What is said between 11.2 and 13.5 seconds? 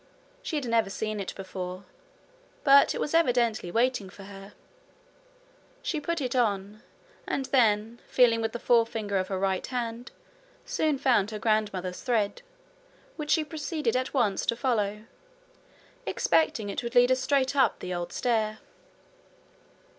her grandmother's thread, which she